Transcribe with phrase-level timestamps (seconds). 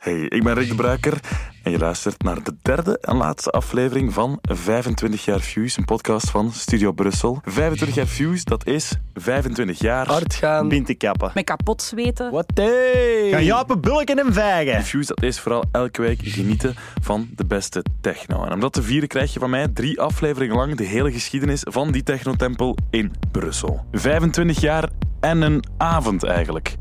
[0.00, 1.20] Hey, ik ben Rick de Bruiker
[1.62, 6.30] en je luistert naar de derde en laatste aflevering van 25 jaar Fuse, een podcast
[6.30, 7.40] van Studio Brussel.
[7.44, 10.06] 25 jaar Fuse, dat is 25 jaar...
[10.06, 10.68] Hard gaan.
[10.68, 11.30] Bintenkappen.
[11.34, 12.30] Met kapot zweten.
[12.30, 13.28] Wat hey.
[13.30, 14.82] Gaan japen, bulken en vijgen.
[14.82, 18.44] Fuse, dat is vooral elke week genieten van de beste techno.
[18.44, 21.60] En om dat te vieren krijg je van mij drie afleveringen lang de hele geschiedenis
[21.68, 23.84] van die technotempel in Brussel.
[23.92, 24.88] 25 jaar
[25.20, 26.76] en een avond eigenlijk.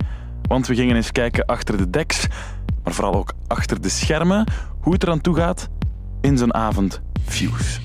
[0.50, 2.28] Want we gingen eens kijken achter de deks,
[2.90, 4.48] maar vooral ook achter de schermen,
[4.82, 5.70] hoe het eraan toe gaat
[6.22, 7.80] in zo'n avond Fuse.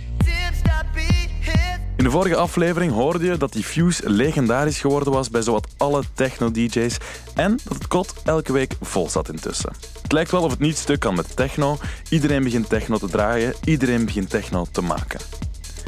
[1.97, 6.02] In de vorige aflevering hoorde je dat die Fuse legendarisch geworden was bij zowat alle
[6.14, 6.97] techno-dj's
[7.34, 9.73] en dat het kot elke week vol zat intussen.
[10.02, 11.78] Het lijkt wel of het niet stuk kan met techno.
[12.09, 15.20] Iedereen begint techno te draaien, iedereen begint techno te maken.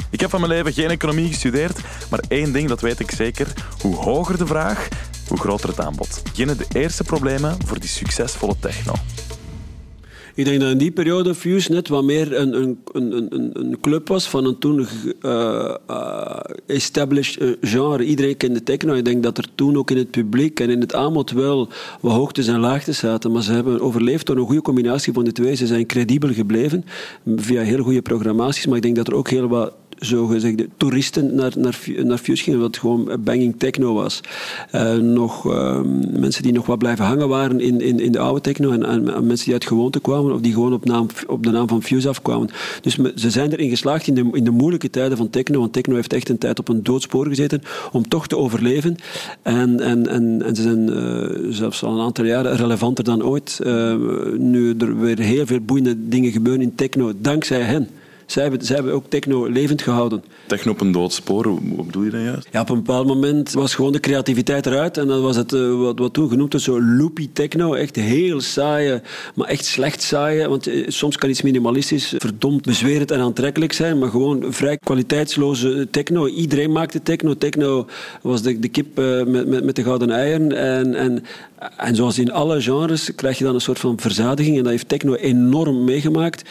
[0.09, 1.79] Ik heb van mijn leven geen economie gestudeerd,
[2.09, 3.47] maar één ding dat weet ik zeker.
[3.81, 4.87] Hoe hoger de vraag,
[5.27, 6.21] hoe groter het aanbod.
[6.23, 8.93] Beginnen de eerste problemen voor die succesvolle techno.
[10.37, 14.07] Ik denk dat in die periode Fuse net wat meer een, een, een, een, club
[14.07, 14.87] was van een toen
[15.21, 18.03] uh, uh, established uh, genre.
[18.03, 18.93] Iedereen kende techno.
[18.93, 21.69] Ik denk dat er toen ook in het publiek en in het aanbod wel
[22.01, 23.31] wat hoogtes en laagtes zaten.
[23.31, 25.55] Maar ze hebben overleefd door een goede combinatie van de twee.
[25.55, 26.85] Ze zijn credibel gebleven
[27.35, 28.65] via heel goede programmaties.
[28.65, 32.59] Maar ik denk dat er ook heel wat zogezegde toeristen naar, naar, naar Fuse gingen,
[32.59, 34.21] wat gewoon banging techno was.
[34.75, 35.81] Uh, nog uh,
[36.19, 39.13] mensen die nog wat blijven hangen waren in, in, in de oude techno en, en,
[39.13, 41.83] en, mensen die uit gewoonte kwamen of die gewoon op, naam, op de naam van
[41.83, 42.49] Fuse afkwamen.
[42.81, 45.95] Dus ze zijn erin geslaagd in de, in de moeilijke tijden van techno, want techno
[45.95, 48.95] heeft echt een tijd op een doodspoor gezeten om toch te overleven.
[49.41, 53.59] En, en, en, en ze zijn uh, zelfs al een aantal jaren relevanter dan ooit.
[54.37, 57.87] nu er weer heel veel boeiende dingen gebeuren in techno, dankzij hen.
[58.27, 60.23] Zij hebben, zij hebben ook techno levend gehouden.
[60.47, 62.47] Techno op een doodspoor, hoe bedoel je dat juist?
[62.51, 64.97] Ja, op een bepaald moment was gewoon de creativiteit eruit.
[64.97, 67.73] En dan was het uh, wat, wat toen genoemd werd zo loopy techno.
[67.73, 69.01] Echt heel saaie,
[69.35, 70.47] maar echt slecht saaie.
[70.47, 73.99] Want uh, soms kan iets minimalistisch verdomd bezwerend en aantrekkelijk zijn.
[73.99, 76.27] Maar gewoon vrij kwaliteitsloze techno.
[76.27, 77.37] Iedereen maakte techno.
[77.37, 77.87] Techno
[78.21, 80.51] was de, de kip uh, met, met, met de gouden eieren.
[80.51, 81.23] En, en,
[81.77, 84.57] en zoals in alle genres krijg je dan een soort van verzadiging.
[84.57, 86.49] En dat heeft techno enorm meegemaakt.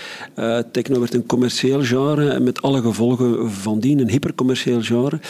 [0.73, 5.21] techno werd een commercieel genre met alle gevolgen van dien, een hypercommercieel genre.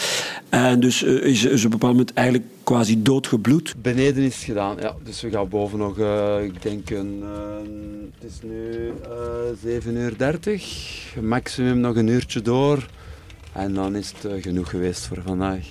[0.49, 3.75] En dus is, is op een bepaald moment eigenlijk quasi doodgebloed.
[3.83, 4.97] Beneden is het gedaan, ja.
[5.05, 7.25] Dus we gaan boven nog, uh, ik denk een,
[8.21, 12.87] het is nu uh, 7 uur 30, maximum nog een uurtje door.
[13.53, 15.67] En dan is het genoeg geweest voor vandaag.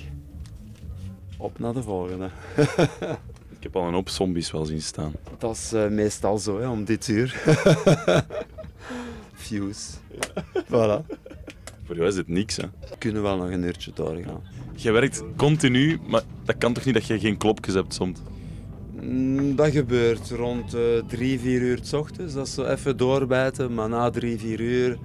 [1.38, 2.30] Op naar de volgende.
[3.66, 5.14] ik heb al een hoop zombies wel zien staan.
[5.38, 7.36] Dat is meestal zo, hè, om dit uur.
[9.34, 9.92] Fuse.
[10.66, 11.06] voilà.
[11.86, 12.64] Voor jou is het niks, hè?
[12.90, 14.42] We kunnen wel nog een uurtje doorgaan.
[14.76, 18.20] Je werkt continu, maar dat kan toch niet dat je geen klopjes hebt soms?
[19.02, 22.34] Mm, dat gebeurt rond uh, drie, vier uur s ochtends.
[22.34, 24.98] Dat is zo even doorbijten, maar na drie, vier uur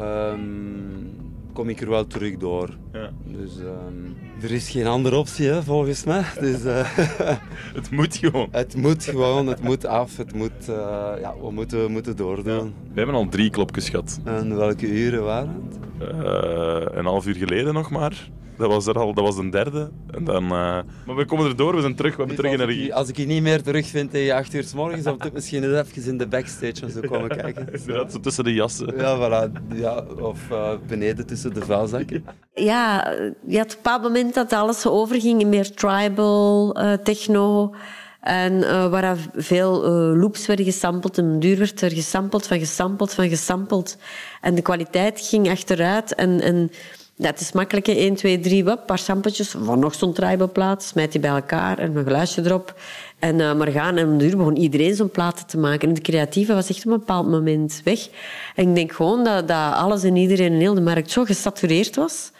[0.00, 1.21] um,
[1.52, 2.76] kom ik er wel terug door.
[2.92, 3.10] Ja.
[3.24, 6.24] Dus um, er is geen andere optie, hè, volgens mij.
[6.40, 6.98] Dus, uh,
[7.78, 8.48] het moet gewoon.
[8.62, 10.16] Het moet gewoon, het moet af.
[10.16, 10.76] Het moet, uh,
[11.20, 12.54] ja, we moeten, we moeten doordoen.
[12.54, 12.62] Ja.
[12.62, 14.20] We hebben al drie klopjes gehad.
[14.24, 15.78] En welke uren waren het?
[16.02, 18.30] Uh, een half uur geleden nog maar.
[18.56, 19.90] Dat was er al, dat was een derde.
[20.10, 22.86] En dan, uh, maar we komen erdoor, we zijn terug, we hebben terug als energie.
[22.86, 25.32] Ik, als ik je niet meer terugvind tegen 8 uur s morgens, dan moet ik
[25.32, 27.72] misschien eens even in de backstage en zo komen kijken.
[27.72, 28.96] Inderdaad, zo tussen de jassen.
[28.96, 29.52] Ja, voilà.
[29.74, 32.24] Ja, of uh, beneden tussen de vuilzakken.
[32.54, 33.14] Ja,
[33.46, 37.74] je had op een bepaald moment dat alles overging in meer tribal, uh, techno.
[38.22, 41.18] En uh, waar veel uh, loops werden gesampled.
[41.18, 43.96] En duur werd er gesampled, van gesampled, van gesampled.
[44.40, 46.14] En de kwaliteit ging achteruit.
[46.14, 46.70] En, en
[47.16, 50.82] het is makkelijk, 1, 2, 3, een paar sampletjes van nog zo'n tribal-plaat.
[50.82, 52.80] Smijt die bij elkaar en een geluidje erop.
[53.18, 53.96] En uh, maar gaan.
[53.96, 55.88] En duur begon iedereen zo'n platen te maken.
[55.88, 58.08] En de creatieve was echt op een bepaald moment weg.
[58.54, 61.96] En ik denk gewoon dat, dat alles en iedereen en heel de markt zo gesatureerd
[61.96, 62.30] was.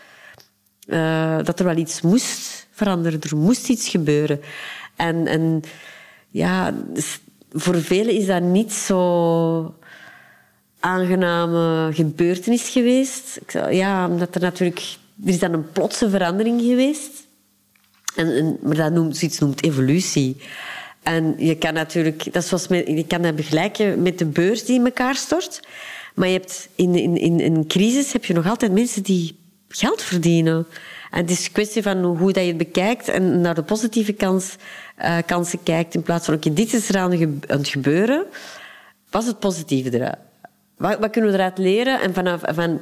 [0.87, 3.21] Uh, dat er wel iets moest veranderen.
[3.21, 4.41] Er moest iets gebeuren.
[4.97, 5.63] En, en
[6.31, 7.21] ja, dus
[7.53, 9.75] voor velen is dat niet zo
[10.81, 13.41] aangename gebeurtenis geweest.
[13.71, 14.97] Ja, omdat er natuurlijk...
[15.25, 17.27] Er is dan een plotse verandering geweest.
[18.17, 20.37] En, maar dat noemt, zoiets noemt evolutie.
[21.03, 22.33] En je kan natuurlijk...
[22.33, 25.61] Dat zoals je kan dat begelijken met de beurs die in elkaar stort.
[26.15, 29.39] Maar je hebt in, in, in een crisis heb je nog altijd mensen die
[29.69, 30.67] geld verdienen.
[31.21, 34.57] Het is een kwestie van hoe dat je het bekijkt en naar de positieve kans,
[34.99, 35.95] uh, kansen kijkt.
[35.95, 38.25] In plaats van, oké, dit is er aan, het gebeuren.
[39.11, 40.19] Wat is het positieve eruit?
[40.77, 42.01] Wat, wat, kunnen we eruit leren?
[42.01, 42.81] En vanaf, van,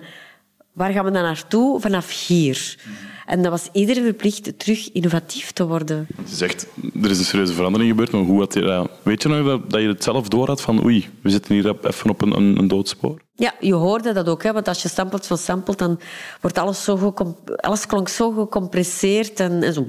[0.72, 2.78] waar gaan we dan naartoe vanaf hier?
[3.26, 6.06] En dat was iedereen verplicht terug innovatief te worden.
[6.16, 6.66] Je zegt,
[7.02, 8.88] er is een serieuze verandering gebeurd, maar hoe had je.
[9.02, 11.76] Weet je nog dat, dat je het zelf door had van oei, we zitten hier
[11.82, 13.20] even op een, een doodspoor?
[13.40, 16.00] Ja, je hoorde dat ook, hè, want als je samplet van samplet, dan
[16.40, 17.14] wordt alles zo
[17.56, 19.84] alles klonk zo gecompresseerd en, en zo.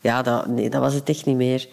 [0.00, 1.68] Ja, dat, nee, dat was het echt niet meer.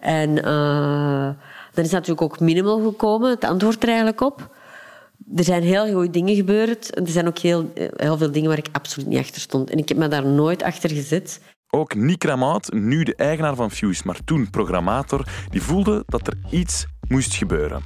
[0.00, 1.30] En eh
[1.78, 4.56] dan is natuurlijk ook minimal gekomen, het antwoord er eigenlijk op.
[5.36, 6.94] Er zijn heel goede dingen gebeurd.
[6.94, 9.70] En er zijn ook heel, heel veel dingen waar ik absoluut niet achter stond.
[9.70, 11.40] En ik heb me daar nooit achter gezet.
[11.70, 16.34] Ook Nick Ramaat, nu de eigenaar van Fuse, maar toen programmator, die voelde dat er
[16.50, 17.82] iets moest gebeuren.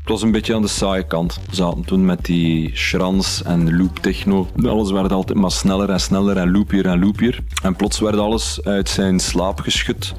[0.00, 1.40] Het was een beetje aan de saaie kant.
[1.48, 4.48] We zaten toen met die schrans en loop techno.
[4.62, 7.38] Alles werd altijd maar sneller en sneller en loopier en loopier.
[7.62, 10.14] En plots werd alles uit zijn slaap geschud.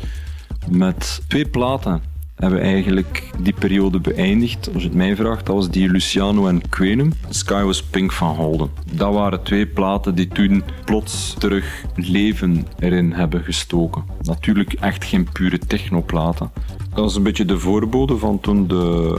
[0.69, 2.01] Met twee platen
[2.37, 4.73] hebben eigenlijk die periode beëindigd.
[4.73, 7.13] Als je het mij vraagt, dat was die Luciano en Quenum.
[7.29, 8.69] Sky was Pink van Holden.
[8.91, 14.03] Dat waren twee platen die toen plots terug leven erin hebben gestoken.
[14.21, 16.51] Natuurlijk echt geen pure technoplaten.
[16.93, 19.17] Dat is een beetje de voorbode van toen de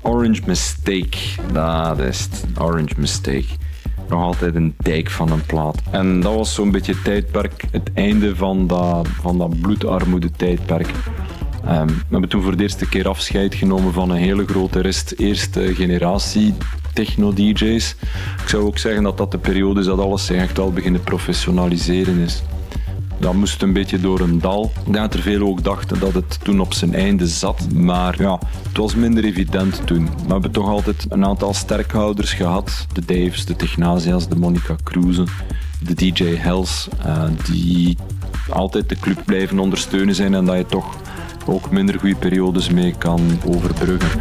[0.00, 1.18] Orange Mistake.
[1.52, 3.46] Dat is het, Orange Mistake.
[4.08, 5.82] Nog altijd een dijk van een plaat.
[5.90, 10.92] En dat was zo'n beetje het tijdperk, het einde van dat, van dat bloedarmoede tijdperk.
[11.64, 15.14] Ehm, we hebben toen voor de eerste keer afscheid genomen van een hele grote rest
[15.16, 16.54] eerste generatie
[16.92, 17.94] techno-dj's.
[18.42, 21.02] Ik zou ook zeggen dat dat de periode is dat alles zich echt wel beginnen
[21.02, 22.42] professionaliseren is.
[23.18, 24.72] Dat moest een beetje door een dal.
[24.86, 27.66] Ik denk dat er veel ook dachten dat het toen op zijn einde zat.
[27.74, 30.04] Maar ja, het was minder evident toen.
[30.04, 32.86] We hebben toch altijd een aantal sterkhouders gehad.
[32.92, 35.26] De Daves, de Technasia's, de Monica Cruzen,
[35.80, 36.88] de DJ Hells.
[37.04, 37.96] eh, die
[38.48, 40.96] altijd de club blijven ondersteunen zijn en dat je toch
[41.50, 44.20] ook minder goede periodes mee kan overbruggen.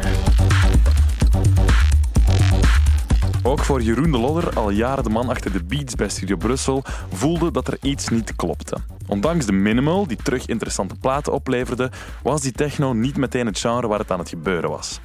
[3.44, 6.84] Ook voor Jeroen de Lodder, al jaren de man achter de beats bij Studio Brussel,
[7.12, 8.78] voelde dat er iets niet klopte.
[9.08, 11.92] Ondanks de minimal, die terug interessante platen opleverde,
[12.24, 15.00] was die techno niet meteen het genre waar het aan het gebeuren was.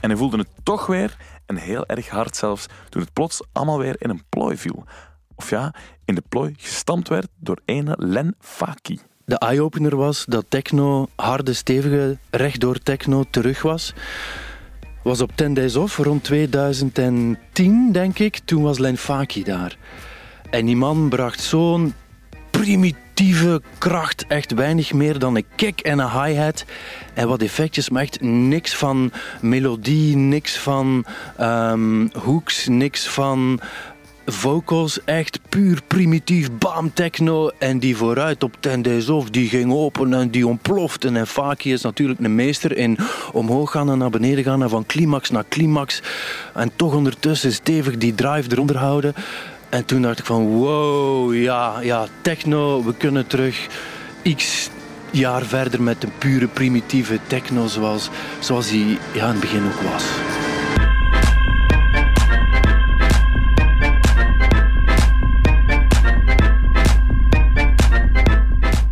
[0.00, 1.16] En hij voelde het toch weer,
[1.46, 4.84] en heel erg hard zelfs, toen het plots allemaal weer in een plooi viel.
[5.34, 5.74] Of ja,
[6.04, 8.98] in de plooi gestampt werd door ene Len Faki.
[9.24, 13.94] De eye-opener was dat techno, harde, stevige, rechtdoor techno terug was.
[15.02, 18.38] Was op 10 Days Off rond 2010, denk ik.
[18.44, 19.76] Toen was Len Faki daar.
[20.50, 21.94] En die man bracht zo'n
[22.50, 26.64] primitieve kracht, echt weinig meer dan een kick en een hi-hat.
[27.14, 31.04] En wat effectjes, maar echt niks van melodie, niks van
[31.36, 33.60] ehm, hooks, niks van
[34.26, 37.50] vocals, echt puur primitief, bam, techno.
[37.58, 41.08] En die vooruit op 10 Days Off, die ging open en die ontplofte.
[41.08, 42.98] En Faki is natuurlijk een meester in
[43.32, 46.02] omhoog gaan en naar beneden gaan en van climax naar climax.
[46.54, 49.14] En toch ondertussen stevig die drive eronder houden.
[49.68, 53.68] En toen dacht ik van wow, ja, ja, techno, we kunnen terug
[54.36, 54.70] x
[55.10, 59.80] jaar verder met de pure primitieve techno zoals, zoals die ja, in het begin ook
[59.92, 60.04] was.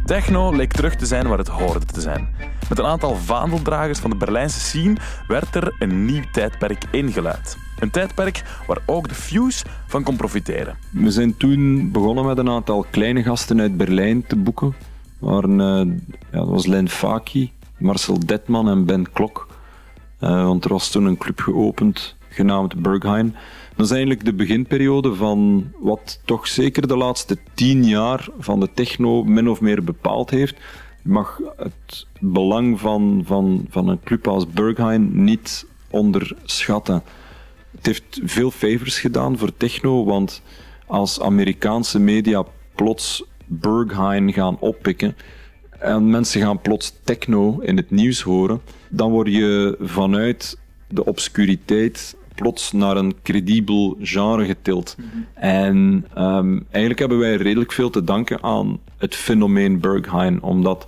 [0.04, 2.28] Techno leek terug te zijn waar het hoorde te zijn.
[2.68, 4.96] Met een aantal vaandeldragers van de Berlijnse scene
[5.26, 7.56] werd er een nieuw tijdperk ingeluid.
[7.78, 10.76] Een tijdperk waar ook de Fuse van kon profiteren.
[10.90, 14.74] We zijn toen begonnen met een aantal kleine gasten uit Berlijn te boeken.
[15.18, 19.48] Waren, eh, ja, dat was Len Faki, Marcel Detman en Ben Klok.
[20.18, 23.36] Eh, want er was toen een club geopend, genaamd Berghain.
[23.76, 28.68] Dat is eigenlijk de beginperiode van wat toch zeker de laatste tien jaar van de
[28.74, 30.56] techno min of meer bepaald heeft.
[31.02, 37.02] Je mag het belang van, van, van een club als Berghain niet onderschatten.
[37.76, 40.42] Het heeft veel favors gedaan voor techno, want
[40.86, 45.16] als Amerikaanse media plots Berghain gaan oppikken
[45.82, 50.58] en mensen gaan plots techno in het nieuws horen, dan word je vanuit
[50.88, 54.96] de obscuriteit plots naar een credibel genre getild.
[55.34, 60.86] En ehm, eigenlijk hebben wij redelijk veel te danken aan het fenomeen Berghain, omdat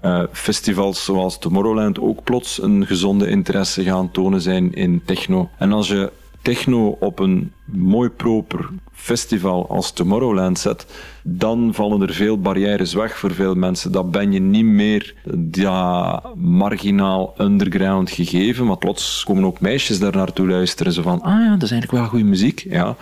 [0.00, 5.48] eh, festivals zoals Tomorrowland ook plots een gezonde interesse gaan tonen zijn in techno.
[5.58, 10.86] En als je techno op een mooi proper festival als Tomorrowland zet,
[11.22, 13.92] dan vallen er veel barrières weg voor veel mensen.
[13.92, 20.16] Dan ben je niet meer dat marginaal underground gegeven, maar plots komen ook meisjes daar
[20.16, 20.92] naartoe luisteren.
[20.92, 22.66] Zo van, ah ja, dat is eigenlijk wel goede muziek.
[22.68, 22.96] Ja.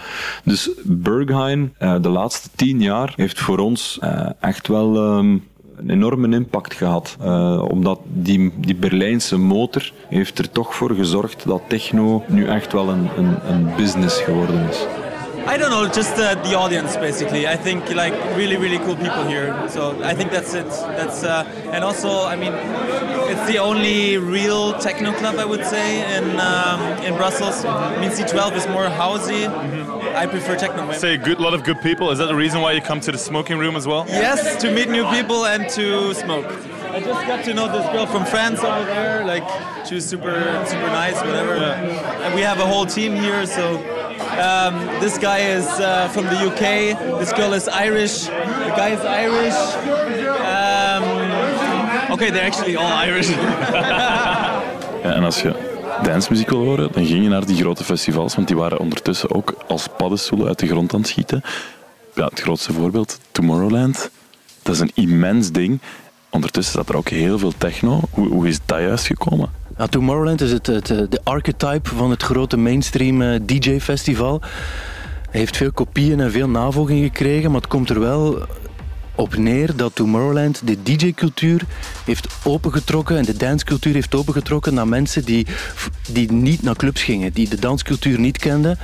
[0.45, 4.97] Dus Berghain, eh, de laatste tien jaar, heeft voor ons eh, echt wel...
[4.97, 5.37] ehm,
[5.77, 7.17] een enorme impact gehad.
[7.23, 12.73] Uh, omdat die, die Berlijnse motor heeft er toch voor gezorgd dat techno nu echt
[12.73, 14.87] wel een, een, een business geworden is.
[15.49, 17.47] I don't know, just uh, the audience basically.
[17.47, 19.55] I think like really, really cool people here.
[19.69, 20.69] So I think that's it.
[20.97, 22.53] That's uh, and also, I mean,
[23.31, 27.65] it's the only real techno club I would say in um, in Brussels.
[27.65, 29.47] I mean, C12 is more housey.
[29.47, 30.06] Mm-hmm.
[30.17, 30.91] I prefer techno.
[30.93, 32.11] Say a good lot of good people.
[32.11, 34.07] Is that the reason why you come to the smoking room as well?
[34.09, 36.47] Yes, to meet new people and to smoke.
[36.91, 39.27] I just got to know this girl from France over there.
[39.27, 39.45] Like
[39.87, 40.33] she was super,
[40.67, 41.57] super nice, whatever.
[41.57, 42.25] Yeah.
[42.25, 43.77] And we have a whole team here, so
[44.41, 47.21] um, this guy is uh, from the UK.
[47.21, 48.25] This girl is Irish.
[48.25, 49.59] The guy is Irish.
[50.41, 53.29] Um, okay, they're actually all Irish.
[55.03, 55.53] ja, en als je
[56.03, 59.55] dancemuziek wil horen, dan ging je naar die grote festivals, want die waren ondertussen ook
[59.69, 61.43] als paddenstoelen uit de grond aan het schieten.
[62.15, 64.11] Ja, het grootste voorbeeld, Tomorrowland.
[64.63, 65.81] Dat is een immens ding.
[66.31, 68.01] Ondertussen staat er ook heel veel techno.
[68.11, 69.51] Hoe, hoe is dat juist gekomen?
[69.79, 74.41] Ja, Tomorrowland is het, het, de archetype van het grote mainstream eh, DJ-festival.
[75.31, 78.47] Hij heeft veel kopieën en veel navolging gekregen, maar het komt er wel
[79.17, 81.63] op neer dat Tomorrowland de DJ-cultuur
[82.05, 85.47] heeft opengetrokken en de dancecultuur heeft opengetrokken naar mensen die,
[86.09, 88.79] die niet naar clubs gingen, die de danscultuur niet kenden.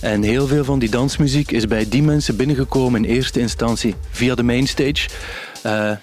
[0.00, 4.34] En heel veel van die dansmuziek is bij die mensen binnengekomen in eerste instantie via
[4.34, 5.08] de mainstage.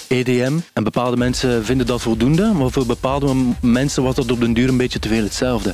[0.07, 0.31] EDM.
[0.31, 4.39] Eh, e en bepaalde mensen vinden dat voldoende, maar voor bepaalde mensen was dat op
[4.39, 5.73] den duur een beetje te veel hetzelfde.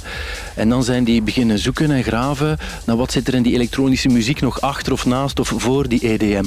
[0.56, 4.08] En dan zijn die beginnen zoeken en graven naar wat zit er in die elektronische
[4.08, 6.46] muziek nog achter of naast of voor die EDM.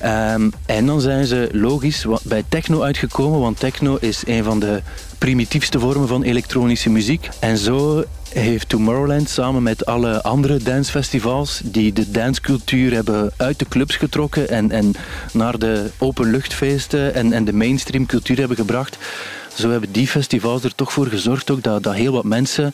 [0.00, 4.82] Ehm, en dan zijn ze logisch bij techno uitgekomen, want techno is een van de
[5.18, 7.28] primitiefste vormen van elektronische muziek.
[7.38, 13.68] En zo heeft Tomorrowland samen met alle andere dancefestivals die de dancecultuur hebben uit de
[13.68, 14.92] clubs getrokken en, en
[15.32, 18.98] naar de openluchtfeesten en, en de mainstream cultuur hebben gebracht.
[19.54, 22.72] Zo hebben die festivals er toch voor gezorgd ook dat, dat heel wat mensen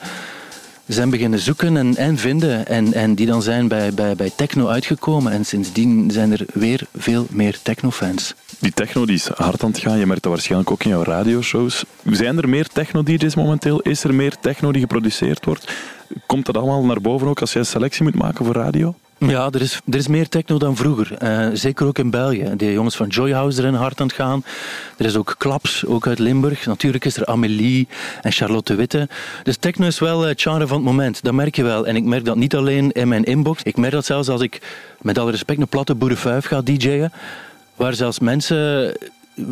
[0.87, 2.67] zijn beginnen zoeken en, en vinden.
[2.67, 5.33] En, en die dan zijn bij, bij, bij techno uitgekomen.
[5.33, 8.35] En sindsdien zijn er weer veel meer technofans.
[8.59, 9.99] Die techno die is hard aan het gaan.
[9.99, 11.85] Je merkt dat waarschijnlijk ook in jouw radioshows.
[12.11, 13.81] Zijn er meer techno-dj's momenteel?
[13.81, 15.73] Is er meer techno die geproduceerd wordt?
[16.27, 18.95] Komt dat allemaal naar boven ook als jij selectie moet maken voor radio?
[19.19, 21.23] Ja, er is, er is meer techno dan vroeger.
[21.23, 22.53] Uh, zeker ook in België.
[22.57, 24.45] De jongens van Joyhouse erin hard aan het gaan.
[24.97, 26.67] Er is ook Klaps, ook uit Limburg.
[26.67, 27.89] Natuurlijk is er Amélie
[28.23, 29.09] en Charlotte Witte.
[29.43, 31.23] Dus techno is wel het genre van het moment.
[31.23, 31.87] Dat merk je wel.
[31.87, 33.63] En ik merk dat niet alleen in mijn inbox.
[33.63, 34.61] Ik merk dat zelfs als ik
[35.01, 37.13] met alle respect een platte boerenfuif ga DJ'en.
[37.77, 38.93] Waar zelfs mensen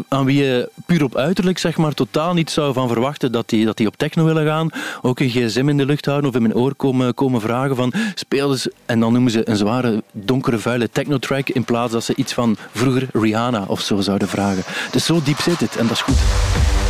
[0.08, 3.64] aan wie je puur op uiterlijk zeg maar, totaal niet zou van verwachten dat die,
[3.64, 4.68] dat die op techno willen gaan,
[5.02, 6.74] ook een gsm in de lucht houden of in mijn oor
[7.14, 11.64] komen, vragen van speel eens, en dan noemen ze een zware, donkere, vuile techno-track in
[11.64, 14.64] plaats dat ze iets van vroeger Rihanna of zo zouden vragen.
[14.90, 16.83] Dus zo diep zit het en dat is goed.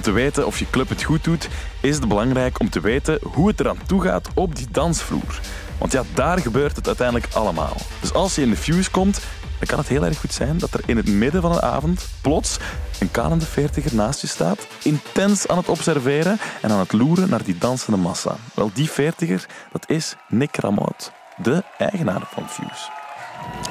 [0.00, 1.48] Om te weten of je club het goed doet,
[1.80, 5.40] is het belangrijk om te weten hoe het eraan toe gaat op die dansvloer.
[5.78, 7.76] Want ja, daar gebeurt het uiteindelijk allemaal.
[8.00, 9.20] Dus als je in de fuse komt,
[9.58, 12.08] dan kan het heel erg goed zijn dat er in het midden van de avond
[12.20, 12.58] plots
[12.98, 17.44] een kalende veertiger naast je staat, intens aan het observeren en aan het loeren naar
[17.44, 18.36] die dansende massa.
[18.54, 22.99] Wel, die veertiger, dat is Nick Ramout, de eigenaar van Fuse.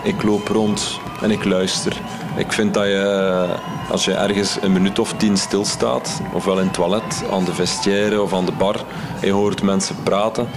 [0.04, 2.02] Ik loop rond en ik luister.
[2.38, 3.46] Ik vind dat je,
[3.92, 8.22] als je ergens een minuut of tien stilstaat, ofwel in het toilet, aan de vestiaire
[8.22, 8.76] of aan de bar,
[9.22, 10.48] en je hoort mensen praten,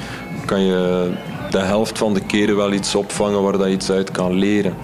[0.44, 1.12] kan je
[1.50, 4.74] de helft van de keren wel iets opvangen waar dat je iets uit kan leren.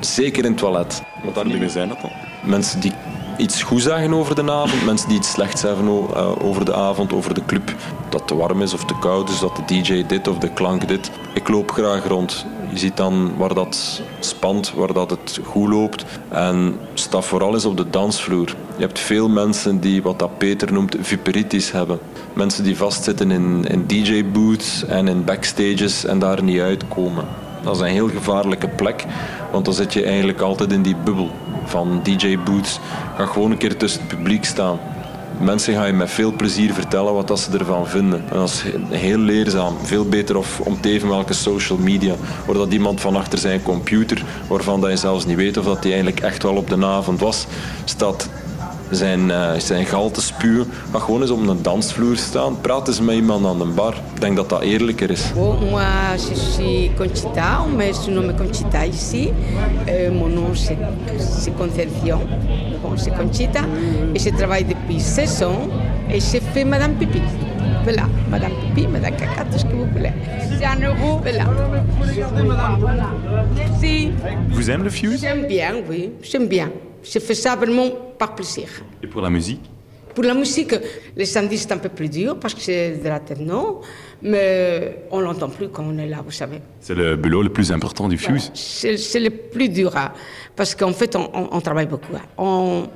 [0.00, 1.02] Zeker in het toilet.
[1.24, 2.10] Wat voor dingen zijn dat dan?
[2.42, 2.92] Mensen die
[3.36, 7.12] iets goed zeggen over de avond, mensen die iets slecht zeggen eh, over de avond,
[7.12, 7.74] over de club.
[8.08, 10.48] Dat het te warm is of te koud is, dat de DJ dit of de
[10.48, 11.10] klank dit.
[11.34, 12.46] Ik loop graag rond.
[12.70, 16.04] Je ziet dan waar dat spant, waar dat het goed loopt.
[16.28, 18.54] En sta vooral eens op de dansvloer.
[18.76, 21.98] Je hebt veel mensen die wat dat Peter noemt viperitis hebben.
[22.32, 27.24] Mensen die vastzitten in, in DJ-booths en in backstages en daar niet uitkomen.
[27.62, 29.04] Dat is een heel gevaarlijke plek,
[29.52, 31.30] want dan zit je eigenlijk altijd in die bubbel
[31.64, 32.80] van DJ-booths.
[33.16, 34.78] Ga gewoon een keer tussen het publiek staan.
[35.40, 38.24] Mensen gaan je met veel plezier vertellen wat dat ze ervan vinden.
[38.30, 38.62] En dat is
[38.98, 39.76] heel leerzaam.
[39.82, 42.14] Veel beter of om te even welke social media.
[42.46, 45.82] Waar dat iemand van achter zijn computer, waarvan dat je zelfs niet weet of dat
[45.82, 47.46] hij eigenlijk echt wel op de avond was,
[47.84, 48.28] staat
[48.90, 50.66] zijn, uh, zijn gal te spuwen.
[50.92, 52.60] Ga gewoon eens op een dansvloer staan.
[52.60, 53.94] Praat eens met iemand aan de bar.
[54.14, 55.32] Ik denk dat dat eerlijker is.
[55.34, 57.64] Moi, je suis Conchita.
[57.64, 59.32] On me surnomme Conchita ici.
[59.86, 62.20] Euh, mon nom, c'est Concepción.
[62.82, 63.60] Bon, c'est Conchita.
[64.12, 65.68] Et je travaille depuis 16 ans.
[66.10, 67.20] Et je fais Madame Pipi.
[67.84, 70.12] Voilà, Madame Pipi, Madame Caca, tout ce que vous voulez.
[70.58, 71.44] C'est un euro, voilà.
[73.56, 74.10] Merci.
[74.50, 76.70] Vous aimez le Fuse J'aime bien, oui, j'aime bien.
[77.12, 77.88] Je fais ça vraiment
[78.18, 78.68] par plaisir.
[79.02, 79.60] Et pour la musique?
[80.14, 80.74] Pour la musique,
[81.16, 83.82] les samedis c'est un peu plus dur parce que c'est de la techno,
[84.20, 86.60] mais on l'entend plus quand on est là, vous savez.
[86.80, 88.50] C'est le boulot le plus important du Fuse?
[88.54, 90.12] C'est le plus dur, hein,
[90.56, 92.16] parce qu'en fait, on, on- on travaille beaucoup.
[92.16, 92.22] hein.
[92.36, 92.88] On,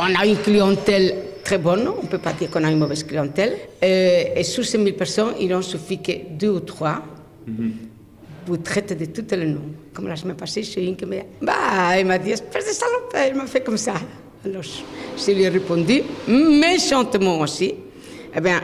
[0.00, 3.02] on a une clientèle très bonne, on ne peut pas dire qu'on a une mauvaise
[3.02, 3.54] clientèle.
[3.82, 7.02] Euh, et sur ces 1000 personnes, il en suffit que deux ou trois
[8.48, 9.70] vous traitent de tous les noms.
[9.92, 11.54] Comme la semaine passée, j'ai une qui m'a dit, bah,
[11.94, 13.94] elle m'a dit, espèce de salope, elle m'a fait comme ça.
[14.44, 17.74] Alors, je, lui ai répondu, méchantement aussi,
[18.34, 18.60] eh bien,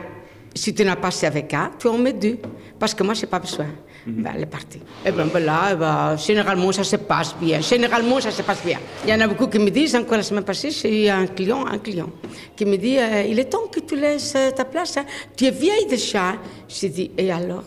[0.54, 2.38] si tu n'as pas assez avec elle, tu en mets deux.
[2.78, 3.66] Parce que moi, je n'ai pas besoin.
[4.06, 4.80] Ben, elle est partie.
[5.06, 7.60] Et bien voilà, eh ben, généralement, ça se passe bien.
[7.60, 8.78] Généralement, ça se passe bien.
[9.04, 11.26] Il y en a beaucoup qui me disent, encore la semaine passée, j'ai eu un
[11.26, 12.10] client, un client,
[12.54, 14.96] qui me dit, euh, il est temps que tu laisses euh, ta place.
[14.98, 15.06] hein.
[15.36, 16.34] Tu es vieille déjà.
[16.68, 17.64] J'ai dit, et alors?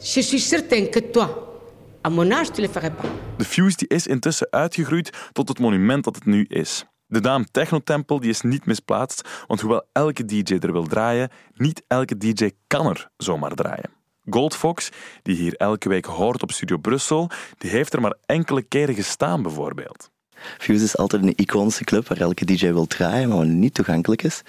[0.00, 1.47] Je suis certaine que toi,
[2.02, 3.08] à mon âge, tu ne le ferais pas.
[3.36, 6.84] De Fuse die is intussen uitgegroeid tot het monument dat het nu is.
[7.06, 11.82] De naam Technotempel die is niet misplaatst, want hoewel elke DJ er wil draaien, niet
[11.86, 13.90] elke DJ kan er zomaar draaien.
[14.30, 14.88] Goldfox,
[15.22, 19.42] die hier elke week hoort op Studio Brussel, die heeft er maar enkele keren gestaan
[19.42, 20.10] bijvoorbeeld.
[20.58, 24.42] Fuse is altijd een iconische club waar elke DJ wil draaien, maar niet toegankelijk is.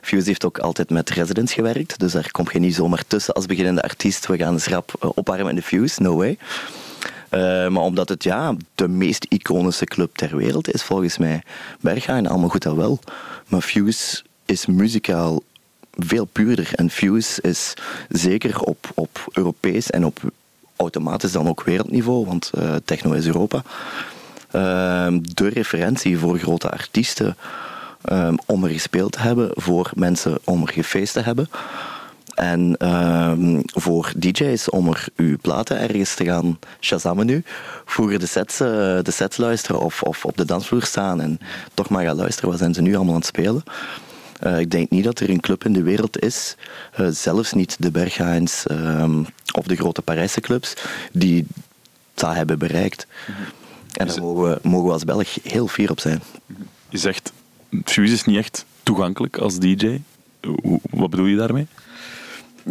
[0.00, 3.46] Fuse heeft ook altijd met residents gewerkt, dus daar kom je niet zomaar tussen als
[3.46, 4.26] beginnende artiest.
[4.26, 6.38] We gaan eens rap eh, opwarmen in de Fuse, no way.
[7.28, 11.42] Eh, maar omdat het ja, de meest iconische club ter wereld is, volgens mij.
[11.80, 12.98] Berghain, allemaal goed en wel.
[13.48, 15.42] Maar Fuse is muzikaal
[15.90, 16.70] veel puurder.
[16.74, 17.74] En Fuse is
[18.08, 20.20] zeker op, op Europees en op
[20.76, 23.62] automatisch dan ook wereldniveau, want eh, techno is Europa.
[24.50, 27.36] Ehm, de referentie voor grote artiesten
[28.02, 31.48] ehm, om er gespeeld te hebben, voor mensen om er gefeest te hebben.
[32.36, 37.42] En ehm, voor DJ's om er uw platen ergens te gaan shazammen nu.
[37.84, 38.68] Vroeger de sets, eh,
[39.02, 41.38] de sets luisteren of, of op de dansvloer staan en
[41.74, 43.62] toch maar gaan luisteren wat zijn ze nu allemaal aan het spelen.
[44.40, 46.56] Eh, ik denk niet dat er een club in de wereld is,
[46.92, 50.74] eh, zelfs niet de Berghains ehm, of de grote Parijse clubs,
[51.12, 51.46] die
[52.14, 53.06] dat hebben bereikt.
[53.92, 56.22] En daar mogen we, mogen we als Belg heel fier op zijn.
[56.88, 57.32] Je zegt,
[57.84, 60.00] Fuse is niet echt toegankelijk als DJ.
[60.90, 61.66] Wat bedoel je daarmee?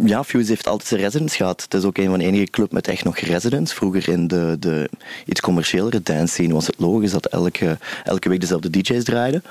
[0.04, 1.62] Ja, Fuse heeft altijd zijn residents gehad.
[1.62, 3.72] Het is ook een van de enige club met echt nog residents.
[3.72, 4.90] Vroeger in de, de
[5.26, 9.42] iets commerciëlere dance scene was het logisch dat elke, elke week dezelfde DJ's draaiden.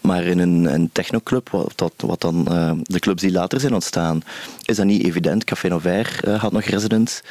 [0.00, 4.22] Maar in een, een technoclub, wat, wat dan eh, de clubs die later zijn ontstaan,
[4.64, 5.44] is dat niet evident.
[5.44, 7.22] Café Novair eh, had nog residents.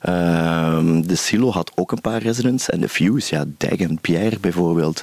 [0.00, 2.70] Ehm, de Silo had ook een paar residents.
[2.70, 5.02] En de Fuse, ja, Dag en Pierre bijvoorbeeld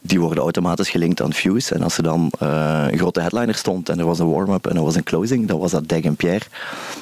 [0.00, 1.74] die worden automatisch gelinkt aan Fuse.
[1.74, 4.76] En als er dan eh, een grote headliner stond en er was een warm-up en
[4.76, 6.44] er was een closing, dan was dat Dag en Pierre.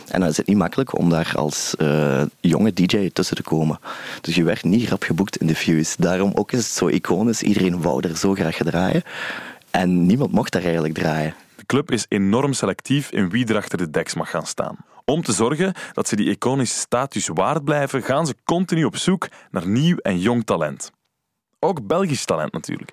[0.09, 3.79] En dan is het niet makkelijk om daar als eh, jonge DJ tussen te komen.
[4.21, 5.95] Dus je werd niet rap geboekt in de Fuse.
[5.99, 7.43] Daarom ook is het zo iconisch.
[7.43, 9.03] Iedereen wou er zo graag draaien.
[9.71, 11.35] En niemand mocht daar eigenlijk draaien.
[11.57, 14.77] De club is enorm selectief in wie er achter de deks mag gaan staan.
[15.05, 19.29] Om te zorgen dat ze die iconische status waard blijven, gaan ze continu op zoek
[19.51, 20.91] naar nieuw en jong talent.
[21.61, 22.93] Ook Belgisch talent natuurlijk.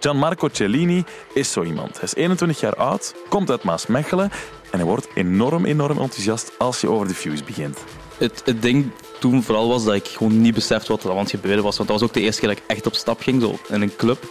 [0.00, 1.94] Gianmarco Cellini is zo iemand.
[1.94, 4.30] Hij is 21 jaar oud, komt uit Maasmechelen
[4.70, 7.84] en hij wordt enorm, enorm enthousiast als je over de Fuse begint.
[8.18, 8.90] Het, het ding
[9.20, 11.76] toen vooral was dat ik gewoon niet besefte wat er aan het gebeuren was.
[11.76, 13.82] Want dat was ook de eerste keer dat ik echt op stap ging, zo in
[13.82, 14.24] een club.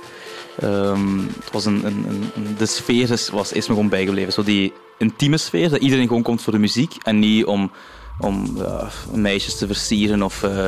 [0.59, 4.33] Ehm, het was een, een, de sfeer was, is me gewoon bijgebleven.
[4.33, 7.71] Zo die intieme sfeer, dat iedereen gewoon komt voor de muziek en niet om,
[8.19, 8.57] om
[9.13, 10.65] meisjes te versieren of eh,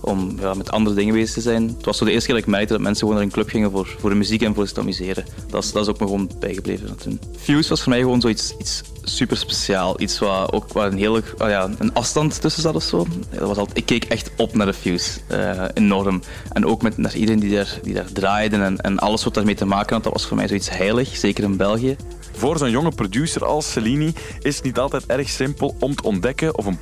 [0.00, 1.68] om ja, met andere dingen bezig te zijn.
[1.68, 3.48] Het was zo de eerste keer dat ik merkte dat mensen gewoon naar een club
[3.48, 5.24] gingen voor, voor de muziek en voor te amuseren.
[5.50, 7.20] Dat is, dat is ook me gewoon bijgebleven toen.
[7.38, 10.00] Fuse was voor mij gewoon zoiets iets super speciaal.
[10.00, 13.06] Iets waar ook waar een hele ah ja, een afstand tussen zat of zo.
[13.30, 15.20] Dat was altijd, ik keek echt op naar de Fuse.
[15.26, 16.22] eh, enorm.
[16.52, 19.54] En ook met, naar iedereen die daar, die daar draaide en, en alles wat daarmee
[19.54, 21.16] te maken had, dat was voor mij zoiets heilig.
[21.16, 21.96] Zeker in België.
[22.36, 26.58] Voor zo'n jonge producer als Cellini is het niet altijd erg simpel om te ontdekken
[26.58, 26.80] of een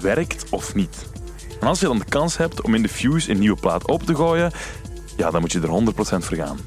[0.00, 1.06] werkt of niet.
[1.60, 4.02] En als je dan de kans hebt om in de Fuse een nieuwe plaat op
[4.02, 4.52] te gooien,
[5.16, 5.94] ja, dan moet je er 100%
[6.24, 6.58] voor gaan.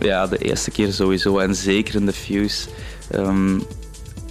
[0.00, 1.38] Ja, de eerste keer sowieso.
[1.38, 2.68] En zeker in de Fuse.
[3.10, 3.60] Ehm,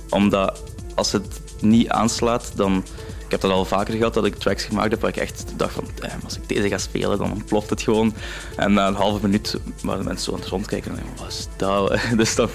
[0.09, 0.63] omdat
[0.95, 2.83] als het niet aanslaat, dan...
[3.27, 5.73] Ik heb dat al vaker gehad, dat ik tracks gemaakt heb waar ik echt dacht
[5.73, 5.83] van,
[6.23, 8.13] als ik deze ga spelen, dan ontploft het gewoon.
[8.55, 11.99] En na een halve minuut waren mensen zo aan het rondkijken en wat is dat?
[12.17, 12.49] Dus dan,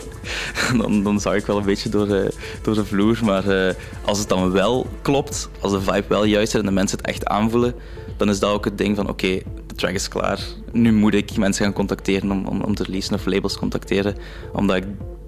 [0.76, 3.18] dan, dan zag ik wel een beetje door de, door de vloer.
[3.24, 6.72] Maar eh, als het dan wel klopt, als de vibe wel juist is en de
[6.72, 7.74] mensen het echt aanvoelen,
[8.16, 10.40] dan is dat ook het ding van, oké, de track is klaar.
[10.72, 14.16] Nu moet ik mensen gaan contacteren om, om, om te releasen of labels contacteren.
[14.52, 14.84] Omdat ik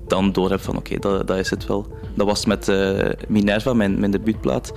[0.06, 1.86] dan door heb van oké, dat, dat is het wel.
[2.14, 4.72] Dat was met uh, Minerva, mijn, mijn debuutplaat.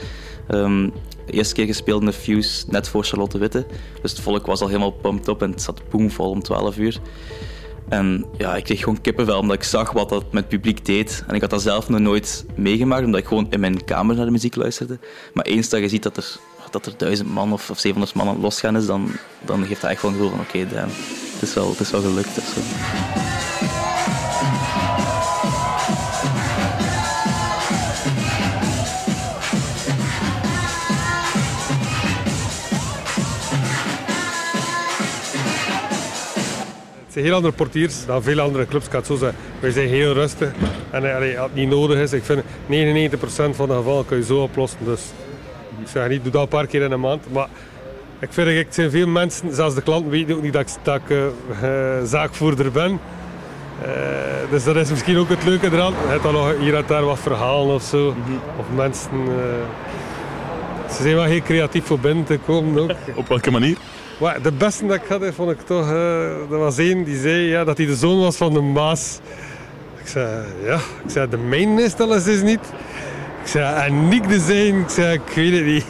[0.49, 0.93] Um,
[1.25, 3.65] de eerste keer gespeeld in de Fuse, net voor Charlotte Witte.
[4.01, 6.99] Dus het volk was al helemaal pumped op en het zat boomvol om 12 uur.
[7.89, 11.23] En ja, ik kreeg gewoon kippenvel omdat ik zag wat dat met publiek deed.
[11.27, 14.25] En ik had dat zelf nog nooit meegemaakt, omdat ik gewoon in mijn kamer naar
[14.25, 14.99] de muziek luisterde.
[15.33, 16.35] Maar eens dat je ziet dat er,
[16.71, 19.11] dat er duizend man of, of 700 man aan het losgaan is, dan,
[19.45, 22.01] dan geeft dat echt gewoon gevoel van oké, okay, het, is wel, het is wel
[22.01, 22.35] gelukt.
[37.17, 39.37] Zijn heel andere portiers dan veel andere clubs, ik het zo zeggen.
[39.59, 40.51] Wij zijn heel rustig
[40.89, 42.45] en eh, allee, als het niet nodig is, ik vind 99%
[43.55, 44.79] van de gevallen kun je zo oplossen.
[44.83, 45.01] Dus
[45.81, 47.23] ik zeg niet, doe dat een paar keer in een maand.
[47.31, 47.47] Maar
[48.19, 50.95] ik vind het zijn veel mensen, zelfs de klanten weten ook niet dat ik, dat
[50.95, 52.99] ik uh, zaakvoerder ben.
[53.81, 53.89] Uh,
[54.49, 55.93] dus dat is misschien ook het leuke eraan.
[55.93, 58.13] Je hebt dan nog hier en daar wat verhalen of zo.
[58.17, 58.39] Mm -hmm.
[58.59, 59.11] Of mensen...
[59.13, 59.33] Uh,
[60.89, 62.91] ze zijn wel heel creatief voor binnen te komen ook.
[63.15, 63.77] Op welke manier?
[64.19, 65.89] Maar de beste dat ik had, vond ik toch...
[65.89, 69.19] Uh, er was één die zei ja, dat hij de zoon was van de Maas.
[70.01, 70.75] Ik zei, ja.
[70.75, 72.59] Ik zei, de mijn is dat is niet.
[73.41, 74.79] Ik zei, en Nick de zijn.
[74.79, 75.85] Ik zei, ik weet het niet.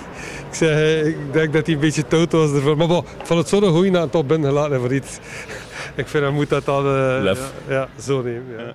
[0.49, 2.77] Ik zei, ik denk dat hij een beetje toot was ervoor.
[2.77, 5.17] Maar bon, ik vond het zo'n goeie het top binnengelaten voor iets.
[5.95, 6.85] ik vind, dat moet dat dan...
[6.85, 7.35] Uh, ja,
[7.67, 8.45] ja, zo nemen.
[8.57, 8.73] Ja.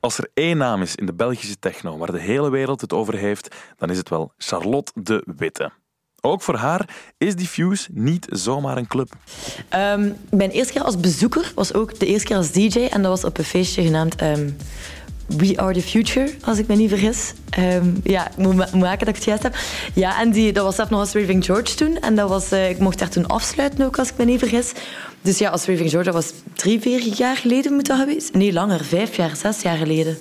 [0.00, 3.14] Als er één naam is in de Belgische techno waar de hele wereld het over
[3.14, 5.70] heeft, dan is het wel Charlotte de Witte.
[6.20, 9.12] Ook voor haar is die Fuse niet zomaar een club.
[9.74, 12.78] Um, mijn eerste keer als bezoeker was ook de eerste keer als DJ.
[12.90, 14.56] En dat was op een feestje genaamd um,
[15.36, 17.32] We Are the Future, als ik me niet vergis.
[17.58, 19.56] Um, ja, ik moet maken dat ik het juist heb.
[19.94, 21.98] Ja, en die, dat was zelf nog als Raving George toen.
[22.00, 24.72] En dat was, uh, ik mocht daar toen afsluiten ook, als ik me niet vergis.
[25.22, 28.34] Dus ja, als Raving George, dat was drie, vier jaar geleden moet dat geweest.
[28.34, 30.18] Nee, langer, vijf jaar, zes jaar geleden.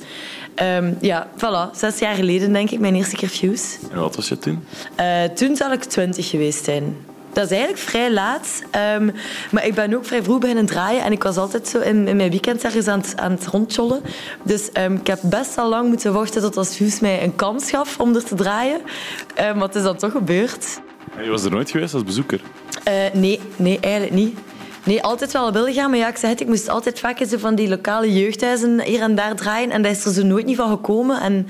[0.62, 1.76] Um, ja, voilà.
[1.76, 3.78] Zes jaar geleden denk ik, mijn eerste keer Fuse.
[3.92, 4.64] En wat was je toen?
[5.00, 6.96] Uh, toen zal ik twintig geweest zijn.
[7.38, 8.62] Dat is eigenlijk vrij laat.
[8.96, 9.14] Um,
[9.52, 11.04] maar ik ben ook vrij vroeg beginnen draaien.
[11.04, 14.02] En ik was altijd zo in, in mijn weekend ergens aan het, aan het rondjollen.
[14.44, 17.70] Dus um, ik heb best al lang moeten wachten tot als Fuse mij een kans
[17.70, 18.76] gaf om er te draaien.
[18.76, 20.80] Um, maar het is dan toch gebeurd.
[21.22, 22.42] Je was er nooit geweest als bezoeker?
[22.88, 24.38] Uh, nee, nee, eigenlijk niet.
[24.84, 25.90] Nee, altijd wel willen gaan.
[25.90, 29.02] Maar ja, ik zei het, ik moest altijd vaak zo van die lokale jeugdhuizen hier
[29.02, 29.72] en daar draaien.
[29.72, 31.22] En daar is er zo nooit niet van gekomen.
[31.22, 31.48] En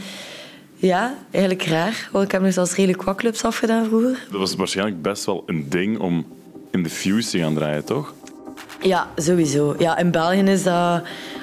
[0.78, 2.10] ja, eigenlijk raar.
[2.12, 4.26] Want ik heb nog zelfs redelijk wat clubs afgedaan vroeger.
[4.32, 6.26] Dat was waarschijnlijk best wel een ding om
[6.72, 8.14] in de Fuse te gaan draaien, toch?
[8.82, 9.76] Ja, sowieso.
[9.80, 11.02] Ja, in België is dat...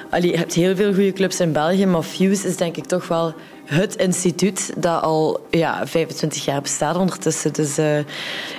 [0.09, 3.07] Allee, je hebt heel veel goede clubs in België, maar Fuse is denk ik toch
[3.07, 3.33] wel
[3.65, 7.53] het instituut dat al ja, 25 jaar bestaat ondertussen.
[7.53, 7.97] Dus uh,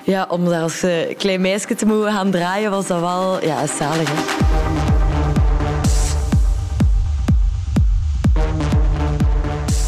[0.05, 3.67] ja, om daar als uh, klein meisje te mogen gaan draaien, was dat wel ja,
[3.67, 4.09] zalig.
[4.09, 4.86] Hè?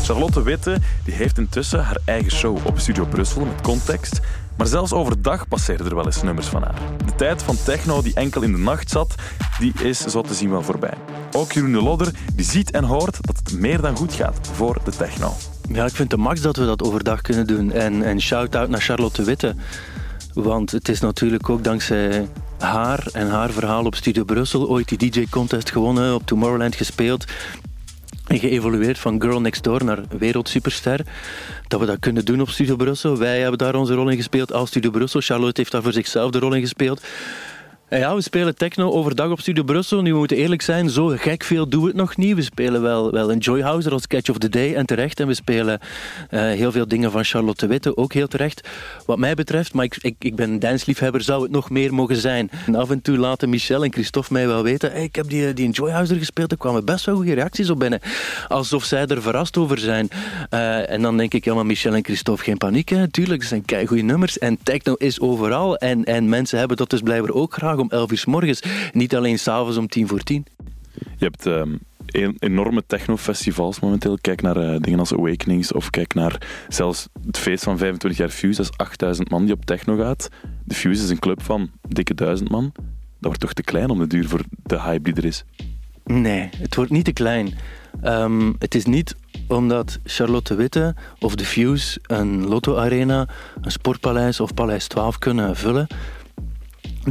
[0.08, 4.20] Charlotte Witte die heeft intussen haar eigen show op Studio Brussel met context.
[4.56, 6.80] Maar zelfs overdag passeerden er wel eens nummers van haar.
[7.06, 9.14] De tijd van techno die enkel in de nacht zat,
[9.58, 10.94] die is zo te zien wel voorbij.
[11.32, 14.78] Ook Jeroen de Lodder die ziet en hoort dat het meer dan goed gaat voor
[14.84, 15.32] de techno.
[15.72, 17.72] Ja, ik vind de max dat we dat overdag kunnen doen.
[17.72, 19.54] En, en shout-out naar Charlotte Witte.
[20.34, 25.10] Want het is natuurlijk ook dankzij haar en haar verhaal op Studio Brussel ooit die
[25.10, 27.24] DJ-contest gewonnen, op Tomorrowland gespeeld
[28.28, 31.00] geëvolueerd van Girl Next Door naar wereldsuperster.
[31.68, 33.18] Dat we dat kunnen doen op Studio Brussel.
[33.18, 35.20] Wij hebben daar onze rol in gespeeld als Studio Brussel.
[35.20, 37.06] Charlotte heeft daar voor zichzelf de rol in gespeeld.
[37.90, 40.02] Ja, we spelen techno overdag op Studio Brussel.
[40.02, 42.34] Nu, we moeten eerlijk zijn, zo gek veel doen we het nog niet.
[42.34, 45.20] We spelen wel, wel een Joyhouser als Catch of the Day en terecht.
[45.20, 45.80] En we spelen
[46.30, 48.68] uh, heel veel dingen van Charlotte Witte, ook heel terecht.
[49.06, 52.50] Wat mij betreft, maar ik, ik, ik ben dansliefhebber, zou het nog meer mogen zijn.
[52.66, 55.52] En af en toe laten Michel en Christophe mij wel weten, hey, ik heb die,
[55.52, 58.00] die Joyhouser gespeeld, er kwamen best wel goede reacties op binnen.
[58.48, 60.08] Alsof zij er verrast over zijn.
[60.50, 62.88] Uh, en dan denk ik, ja maar Michel en Christophe, geen paniek.
[62.88, 63.08] Hè.
[63.10, 64.38] Tuurlijk, ze zijn goede nummers.
[64.38, 65.76] En techno is overal.
[65.76, 68.62] En, en mensen hebben dat dus blijkbaar ook graag om 11 uur s morgens.
[68.92, 70.46] Niet alleen s'avonds om tien voor tien.
[71.16, 71.78] Je hebt um,
[72.38, 74.18] enorme technofestivals momenteel.
[74.20, 78.28] Kijk naar uh, dingen als Awakenings of kijk naar zelfs het feest van 25 jaar
[78.28, 78.62] Fuse.
[78.62, 80.28] Dat is 8000 man die op techno gaat.
[80.64, 82.72] De Fuse is een club van dikke 1000 man.
[82.74, 82.84] Dat
[83.20, 85.44] wordt toch te klein om de duur voor de hype die er is?
[86.04, 87.54] Nee, het wordt niet te klein.
[88.04, 89.16] Um, het is niet
[89.48, 93.28] omdat Charlotte Witte of de Fuse een Lotto Arena,
[93.60, 95.86] een Sportpaleis of Paleis 12 kunnen vullen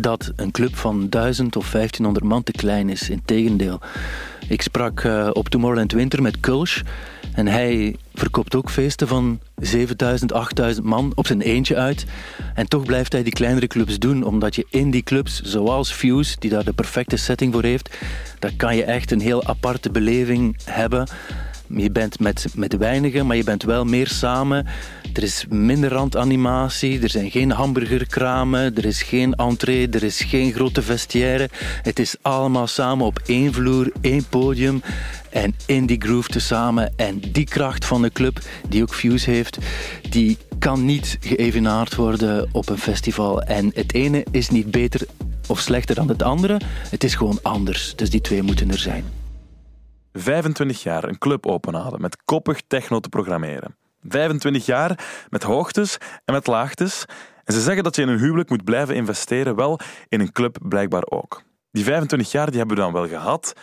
[0.01, 3.09] dat een club van 1000 of 1500 man te klein is.
[3.09, 3.79] Integendeel.
[4.47, 6.81] Ik sprak uh, op Tomorrowland Winter met Kulsch.
[7.33, 12.05] En hij verkoopt ook feesten van 7000, 8000 man op zijn eentje uit.
[12.53, 16.35] En toch blijft hij die kleinere clubs doen, omdat je in die clubs, zoals Fuse,
[16.39, 17.97] die daar de perfecte setting voor heeft,
[18.39, 21.07] daar kan je echt een heel aparte beleving hebben.
[21.69, 24.65] Je bent met, met weinigen, maar je bent wel meer samen.
[25.13, 30.53] Er is minder randanimatie, er zijn geen hamburgerkramen, er is geen entree, er is geen
[30.53, 31.49] grote vestiaire.
[31.81, 34.81] Het is allemaal samen op één vloer, één podium
[35.29, 36.93] en in die groove te samen.
[36.95, 39.57] En die kracht van de club, die ook Fuse heeft,
[40.09, 43.41] die kan niet geëvenaard worden op een festival.
[43.41, 45.01] En het ene is niet beter
[45.47, 47.93] of slechter dan het andere, het is gewoon anders.
[47.95, 49.16] Dus die twee moeten er zijn.
[50.19, 53.75] 25 jaar een club openhalen met koppig techno te programmeren.
[54.07, 57.05] 25 jaar met hoogtes en met laagtes.
[57.43, 60.57] En ze zeggen dat je in een huwelijk moet blijven investeren, wel in een club
[60.61, 61.41] blijkbaar ook.
[61.71, 63.53] Die 25 jaar die hebben we dan wel gehad,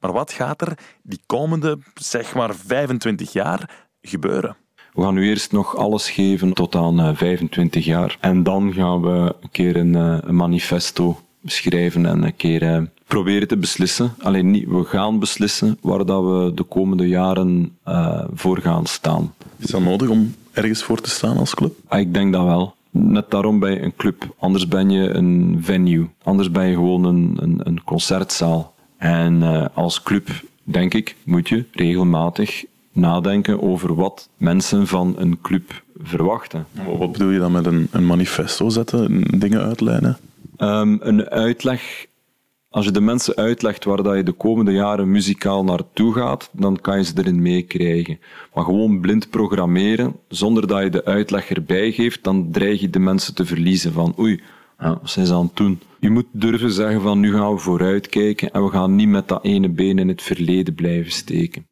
[0.00, 4.56] maar wat gaat er die komende, zeg maar 25 jaar gebeuren?
[4.92, 8.16] We gaan nu eerst nog alles geven tot aan 25 jaar.
[8.20, 12.82] En dan gaan we een keer een, eh, een manifesto schrijven en een keer eh,
[13.14, 14.14] proberen te beslissen.
[14.18, 19.34] Alleen niet, we gaan beslissen waar dat we de komende jaren uh, voor gaan staan.
[19.56, 21.74] Is dat nodig om ergens voor te staan als club?
[21.88, 22.74] Ah, ik denk dat wel.
[22.90, 24.34] Net daarom je een club.
[24.38, 26.08] Anders ben je een venue.
[26.22, 28.74] Anders ben je gewoon een, een, een concertzaal.
[28.96, 30.28] En uh, als club,
[30.62, 36.66] denk ik, moet je regelmatig nadenken over wat mensen van een club verwachten.
[36.98, 40.18] Wat bedoel je dan met een, een manifesto zetten, dingen uitlijnen?
[40.58, 42.06] Um, een uitleg
[42.74, 46.80] als je de mensen uitlegt waar dat je de komende jaren muzikaal naartoe gaat, dan
[46.80, 48.18] kan je ze erin meekrijgen.
[48.54, 52.98] Maar gewoon blind programmeren, zonder dat je de uitleg erbij geeft, dan dreig je de
[52.98, 54.40] mensen te verliezen van oei,
[54.78, 55.80] ja, wat zijn ze aan het doen?
[56.00, 59.44] Je moet durven zeggen van nu gaan we vooruitkijken en we gaan niet met dat
[59.44, 61.66] ene been in het verleden blijven steken.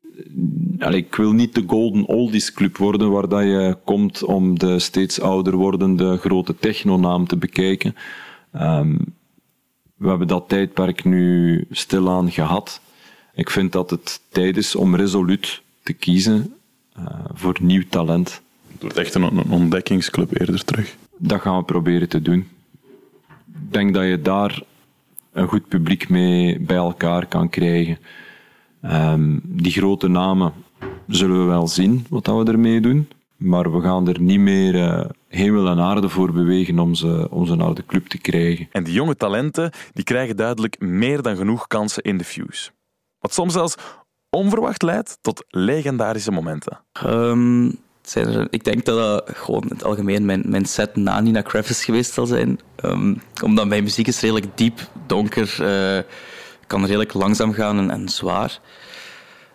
[0.79, 5.21] Ik wil niet de Golden Oldies Club worden waar dat je komt om de steeds
[5.21, 7.95] ouder wordende grote technonaam te bekijken.
[8.55, 9.15] Um,
[10.03, 12.81] we hebben dat tijdperk nu stilaan gehad.
[13.35, 16.55] Ik vind dat het tijd is om resoluut te kiezen
[16.99, 18.43] uh, voor nieuw talent.
[18.73, 20.97] Het wordt echt een, ontdekkingsclub eerder terug.
[21.17, 22.49] Dat gaan we proberen te doen.
[23.47, 24.63] Ik denk dat je daar
[25.33, 27.99] een goed publiek mee bij elkaar kan krijgen.
[28.85, 30.53] Um, die grote namen
[31.07, 33.09] zullen we wel zien wat dat we ermee doen.
[33.37, 35.05] Maar we gaan er niet meer uh,
[35.35, 38.69] hemel en aarde voor bewegen om ze, om ze naar de club te krijgen.
[38.71, 42.71] En die jonge talenten die krijgen duidelijk meer dan genoeg kansen in de Fuse.
[43.19, 43.77] Wat soms zelfs
[44.31, 46.81] onverwacht leidt tot legendarische momenten.
[47.07, 47.81] Um,
[48.51, 52.13] ik denk dat dat gewoon in het algemeen mijn, mijn set na Nina Kravis geweest
[52.13, 52.61] zal zijn.
[52.85, 56.03] Um, omdat mijn muziek is redelijk diep, donker, uh,
[56.67, 58.61] kan redelijk langzaam gaan en, en zwaar.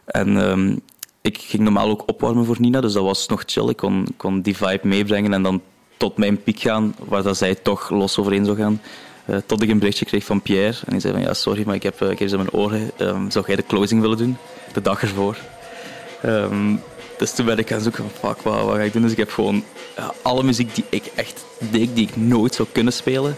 [0.06, 0.82] En um,
[1.28, 3.70] ik ging normaal ook opwarmen voor Nina, dus dat was nog chill.
[3.70, 5.62] Ik kon, kon die vibe meebrengen en dan
[5.98, 8.82] tot mijn piek gaan, waar dat zij toch los overeen zou gaan.
[9.30, 10.78] Uh, tot ik een berichtje kreeg van Pierre.
[10.86, 12.92] En die zei van, ja, sorry, maar ik heb, uh, ik in mijn oren.
[12.98, 14.38] Um, zou jij de closing willen doen?
[14.74, 15.38] De dag ervoor.
[16.26, 16.82] Um,
[17.18, 19.02] dus toen ben ik gaan zoeken van, fuck, wat, wat ga ik doen?
[19.02, 19.64] Dus ik heb gewoon
[20.00, 23.36] uh, alle muziek die ik echt deed, die ik nooit zou kunnen spelen.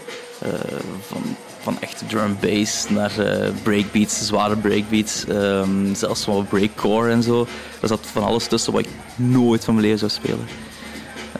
[1.06, 1.22] van
[1.62, 7.46] van echte drum bass naar uh, breakbeats, zware breakbeats, um, zelfs wel breakcore en zo.
[7.80, 10.46] Er zat van alles tussen wat ik nooit van mijn leven zou spelen.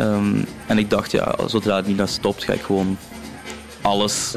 [0.01, 2.99] Um, en ik dacht, ja, zodra het niet naar stopt, ga ik gewoon
[3.81, 4.35] alles,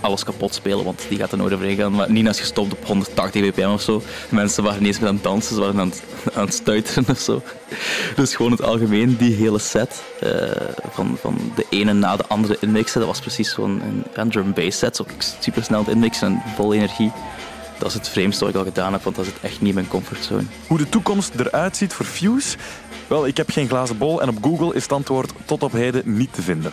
[0.00, 1.92] alles kapot spelen, want die gaat er nooit overheen gaan.
[1.92, 4.02] Maar Nina is gestopt op 180 bpm of zo.
[4.28, 6.02] Mensen waren niet eens meer aan het dansen, ze waren aan het,
[6.34, 7.42] het stuiteren of zo.
[8.16, 10.30] Dus gewoon het algemeen, die hele set, uh,
[10.90, 15.00] van, van de ene na de andere inmixen, dat was precies zo'n drum bass set,
[15.00, 15.08] ook
[15.40, 17.12] super snel inmixen en vol energie.
[17.78, 19.88] Dat is het vreemdste wat ik al gedaan heb, want dat zit echt niet mijn
[19.88, 20.44] comfortzone.
[20.66, 22.56] Hoe de toekomst eruit ziet voor Fuse?
[23.06, 26.02] Wel, ik heb geen glazen bol en op Google is het antwoord tot op heden
[26.04, 26.72] niet te vinden.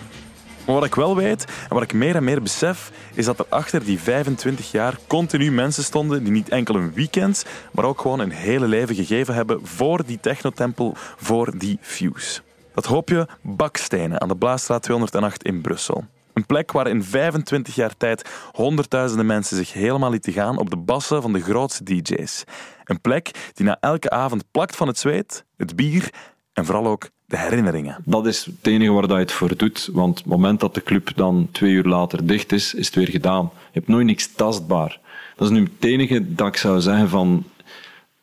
[0.65, 3.45] Maar wat ik wel weet en wat ik meer en meer besef, is dat er
[3.49, 8.19] achter die 25 jaar continu mensen stonden die niet enkel een weekend, maar ook gewoon
[8.19, 12.41] een hele leven gegeven hebben voor die technotempel, voor die Fuse.
[12.73, 16.05] Dat hoop je bakstenen aan de Blaasstraat 208 in Brussel.
[16.33, 20.77] Een plek waar in 25 jaar tijd honderdduizenden mensen zich helemaal lieten gaan op de
[20.77, 22.43] bassen van de grootste DJ's.
[22.83, 26.09] Een plek die na elke avond plakt van het zweet, het bier
[26.53, 27.97] en vooral ook de herinneringen.
[28.05, 29.89] Dat is het enige waar je het voor doet.
[29.91, 33.09] Want het moment dat de club dan twee uur later dicht is, is het weer
[33.09, 33.51] gedaan.
[33.53, 34.99] Je hebt nooit niks tastbaar.
[35.35, 37.43] Dat is nu het enige dat ik zou zeggen van...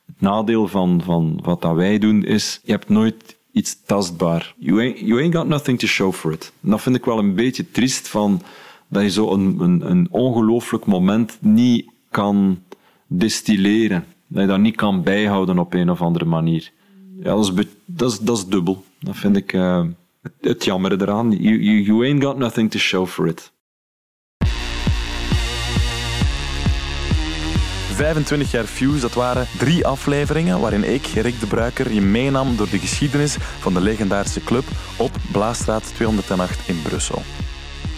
[0.07, 4.55] Het nadeel van, van wat dat wij doen is, je hebt nooit iets tastbaar.
[4.59, 6.53] You ain't, got nothing to show for it.
[6.61, 8.43] Dat vind ik wel een beetje triest van
[8.89, 12.63] dat je zo een, een, een ongelooflijk moment niet kan
[13.07, 14.05] distilleren.
[14.27, 16.73] Dat je dat niet kan bijhouden op een of andere manier.
[17.23, 18.85] Ja, dat is, dat is, dat is dubbel.
[19.01, 19.85] Dat vind ik eh,
[20.23, 21.31] het, het jammer eraan.
[21.31, 23.53] You, you, you ain't got nothing to show for it.
[27.99, 32.71] 25 jaar Fuse, dat waren drie afleveringen waarin ik, Rick de Bruiker, je meenam door
[32.71, 34.65] de geschiedenis van de legendarische club
[34.97, 37.23] op Blaasstraat 208 in Brussel.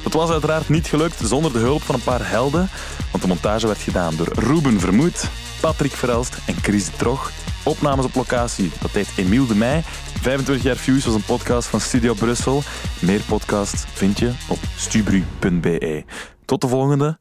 [0.02, 2.68] Het was uiteraard niet gelukt zonder de hulp van een paar helden,
[3.10, 5.30] want de montage werd gedaan door Ruben Vermoed,
[5.60, 7.32] Patrick Verelst en Chris de Trog.
[7.64, 9.82] Opnames op locatie, dat deed Emiel de Meij.
[10.20, 12.62] 25 jaar Fuse was een podcast van Studio Brussel.
[13.00, 16.04] Meer podcasts vind je op stubru.be.
[16.44, 17.18] Tot de volgende.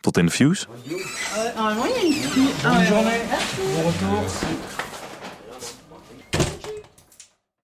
[0.00, 0.66] Tot in Fuse.